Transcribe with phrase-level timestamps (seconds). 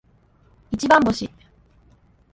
[0.71, 1.29] 一番星